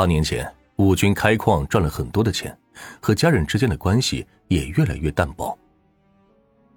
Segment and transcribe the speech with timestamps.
[0.00, 2.58] 八年前，武军开矿赚了很多的钱，
[3.02, 5.54] 和家人之间的关系也越来越淡薄。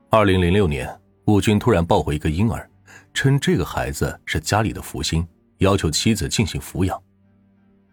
[0.09, 0.93] 二零零六年，
[1.27, 2.69] 武军突然抱回一个婴儿，
[3.13, 5.25] 称这个孩子是家里的福星，
[5.59, 7.01] 要求妻子进行抚养。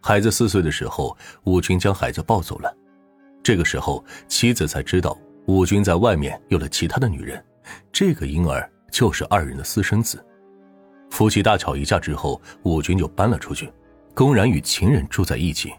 [0.00, 2.76] 孩子四岁的时候，武军将孩子抱走了。
[3.40, 5.16] 这个时候，妻子才知道
[5.46, 7.40] 武军在外面有了其他的女人，
[7.92, 10.26] 这个婴儿就是二人的私生子。
[11.08, 13.72] 夫妻大吵一架之后，武军就搬了出去，
[14.14, 15.72] 公然与情人住在一起。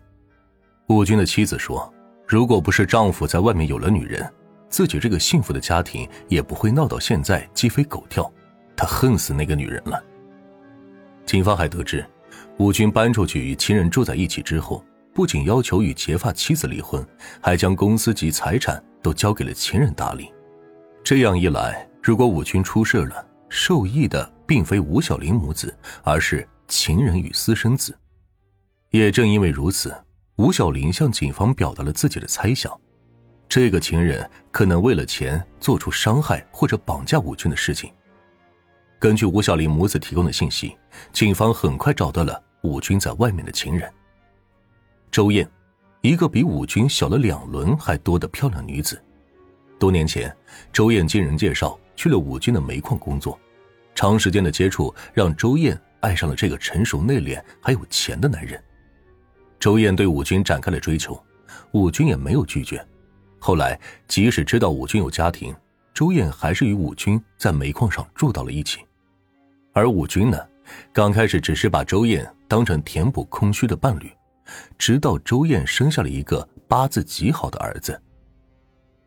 [0.87, 1.91] 武军的妻子说
[2.27, 4.27] ：“如果不是丈夫在外面有了女人，
[4.69, 8.29] 自己这个幸福的家庭也不会闹到现在鸡飞狗跳。”
[8.75, 10.03] 他恨死那个女人了。
[11.25, 12.03] 警方还得知，
[12.57, 17.05] 武军搬出去与情人住在一起之后，不仅要求与结发妻子离婚，
[17.39, 20.33] 还将公司及财产都交给了情人打理。
[21.03, 25.71] 这样一来，如果武军出事了，受益的并非吴小玲母子，
[26.03, 27.95] 而是情人与私生子。
[28.91, 29.95] 也正因为如此，
[30.35, 32.79] 吴小玲向警方表达了自己的猜想：
[33.49, 37.91] 这个情人可能为了钱做出伤害或者绑架武军的事情。
[38.99, 40.77] 根据吴小玲母子提供的信息，
[41.11, 43.91] 警方很快找到了武军在外面的情人
[45.09, 45.49] 周燕，
[46.01, 49.01] 一个比武军小了两轮还多的漂亮女子。
[49.79, 50.35] 多年前，
[50.71, 51.77] 周燕经人介绍。
[51.93, 53.39] 去了武军的煤矿工作，
[53.93, 58.59] 长时间的接触让周燕爱上了这个成熟内敛还有钱的男人。
[59.61, 61.23] 周燕对武军展开了追求，
[61.73, 62.83] 武军也没有拒绝。
[63.37, 65.55] 后来，即使知道武军有家庭，
[65.93, 68.79] 周燕还是与武军在煤矿上住到了一起。
[69.71, 70.39] 而武军呢，
[70.91, 74.11] 刚开始只是把周燕当成填补空虚的伴侣，
[74.79, 78.01] 直到周燕生下了一个八字极好的儿子。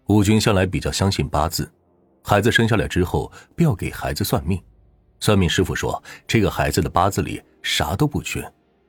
[0.06, 1.68] 武军向来比较相信八字。
[2.22, 4.62] 孩子生下来之后，便要给孩子算命。
[5.18, 8.40] 算命师傅说，这个孩子的八字里啥都不缺，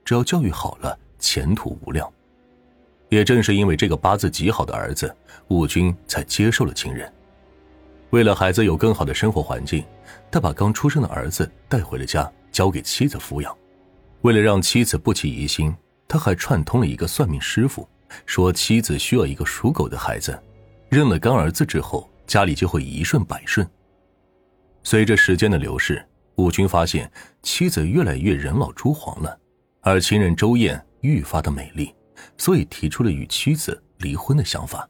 [0.03, 2.07] 只要教育好了，前途无量。
[3.09, 5.13] 也正是因为这个八字极好的儿子，
[5.47, 7.11] 武军才接受了情人。
[8.11, 9.83] 为了孩子有更好的生活环境，
[10.29, 13.57] 他把刚出生的儿子带回了家，交给妻子抚养。
[14.21, 15.73] 为了让妻子不起疑心，
[16.07, 17.87] 他还串通了一个算命师傅，
[18.25, 20.39] 说妻子需要一个属狗的孩子，
[20.89, 22.07] 认了干儿子之后。
[22.27, 23.63] 家里就会一顺百顺。
[24.81, 26.03] 随着时间的流逝，
[26.37, 27.07] 武军发现
[27.43, 29.39] 妻子越来越人老珠黄了，
[29.81, 31.93] 而情人周燕愈发的美丽，
[32.37, 34.87] 所以提出了与妻子离婚的想法。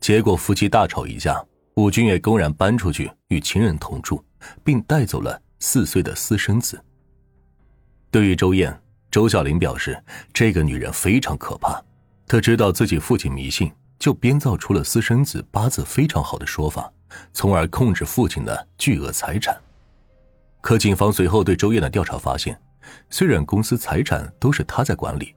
[0.00, 4.24] 结果夫妻大吵一架，武军也公然搬出去与情人同住，
[4.64, 6.82] 并带走了四岁的私生子。
[8.10, 8.76] 对于周燕，
[9.10, 10.02] 周小玲表示，
[10.32, 11.82] 这个女人非常可怕，
[12.26, 13.70] 她知道自己父亲迷信。
[13.98, 16.92] 就编造出了私生子八字非常好的说法，
[17.32, 19.56] 从而控制父亲的巨额财产。
[20.60, 22.60] 可警方随后对周燕的调查发现，
[23.10, 25.32] 虽然公司财产都是他在管理，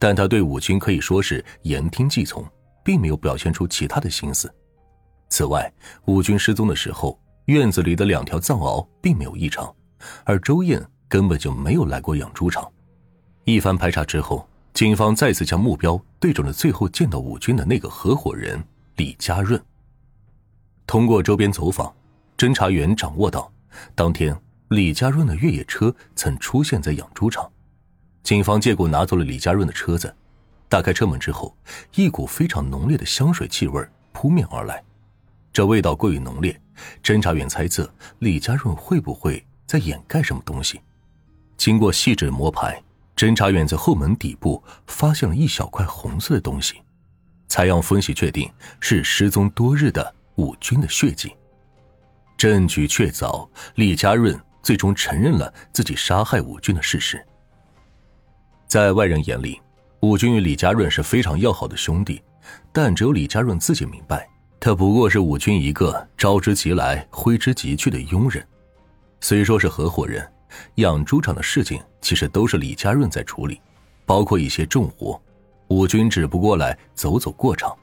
[0.00, 2.44] 但他对武军可以说是言听计从，
[2.82, 4.52] 并没有表现出其他的心思。
[5.28, 5.72] 此外，
[6.06, 9.72] 武军失踪的时候，院子里的两条藏獒并没有异常，
[10.24, 12.68] 而周燕根本就没有来过养猪场。
[13.44, 14.44] 一番排查之后。
[14.72, 18.62] 警方再次将目标对准了最后见到武军的那个合伙人
[18.96, 19.60] 李家润。
[20.86, 21.92] 通过周边走访，
[22.38, 23.52] 侦查员掌握到，
[23.96, 24.34] 当天
[24.68, 27.50] 李家润的越野车曾出现在养猪场。
[28.22, 30.14] 警方借故拿走了李家润的车子，
[30.68, 31.56] 打开车门之后，
[31.94, 34.82] 一股非常浓烈的香水气味扑面而来。
[35.52, 36.60] 这味道过于浓烈，
[37.02, 40.80] 侦查员猜测李家润会不会在掩盖什么东西。
[41.56, 42.82] 经过细致摸排。
[43.16, 46.80] 侦查员在后门底部发现了一小块红色的东西，
[47.48, 48.50] 采样分析确定
[48.80, 51.30] 是失踪多日的武军的血迹。
[52.38, 57.22] 证据确凿，李家润最终承认了自己杀害武军的事实。
[58.70, 59.60] 在外人眼里，
[60.02, 62.22] 武军与李家润是非常要好的兄弟，
[62.72, 64.28] 但只有李家润自己明白，
[64.60, 68.46] 他不过是武军一个招之即来、挥之即去的佣人。
[69.20, 70.24] 虽说是合伙人。
[70.76, 73.60] 养猪场的事情其实都是李家润在处理，
[74.06, 75.20] 包括一些重活，
[75.66, 77.76] 武军只不过来走走过场。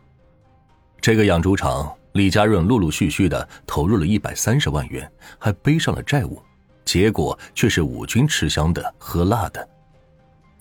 [1.02, 6.42] 这个养猪场，李家润陆陆续续的投入了一百三十万元，还背上了债务，
[6.86, 9.68] 结果却是武军吃香的喝辣的，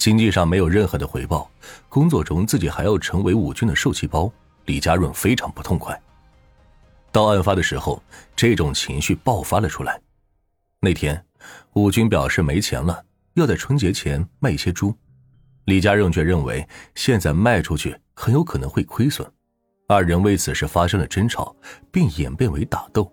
[0.07, 1.51] 经济上没有任何的回报，
[1.89, 4.33] 工作中自己还要成为武军的受气包，
[4.67, 6.01] 李家润非常不痛快。
[7.11, 8.01] 到案发的时候，
[8.37, 10.01] 这种情绪爆发了出来。
[10.79, 11.21] 那天。
[11.73, 13.05] 武军表示没钱了，
[13.35, 14.95] 要在春节前卖一些猪。
[15.65, 16.65] 李家润却认为
[16.95, 19.29] 现在卖出去很有可能会亏损，
[19.89, 21.53] 二人为此事发生了争吵，
[21.91, 23.13] 并演变为打斗。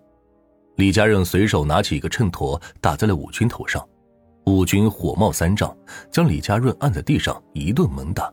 [0.76, 3.84] 李家润随手拿起一个秤砣打在了武军头上，
[4.46, 5.74] 武军火冒三丈，
[6.10, 8.32] 将李家润按在地上一顿猛打，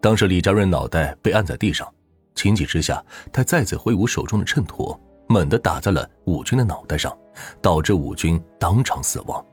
[0.00, 1.86] 当时李家润脑袋被按在地上，
[2.34, 4.98] 情急之下，他再次挥舞手中的秤砣，
[5.28, 7.16] 猛地打在了武军的脑袋上，
[7.60, 9.44] 导致武军当场死亡。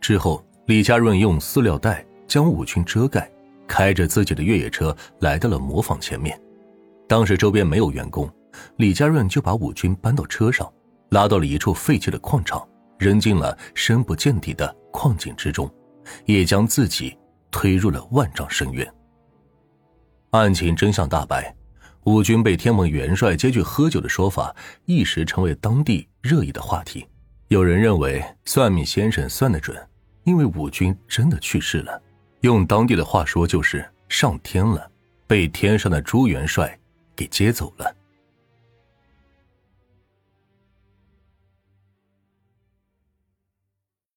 [0.00, 3.30] 之后，李家润用塑料袋将武军遮盖，
[3.66, 6.38] 开着自己的越野车来到了磨坊前面。
[7.08, 8.30] 当时周边没有员工，
[8.76, 10.70] 李家润就把武军搬到车上，
[11.10, 12.66] 拉到了一处废弃的矿场，
[13.02, 15.68] 扔进了深不见底的矿井之中，
[16.24, 17.18] 也将自己
[17.50, 18.94] 推入了万丈深渊。
[20.30, 21.52] 案情真相大白，
[22.04, 24.54] 武军被天盟元帅接去喝酒的说法
[24.84, 27.04] 一时成为当地热议的话题。
[27.48, 29.76] 有人认为算命先生算得准，
[30.22, 32.00] 因为武军真的去世了，
[32.42, 34.88] 用当地的话说就是上天了，
[35.26, 36.78] 被天上的朱元帅
[37.16, 37.92] 给接走了。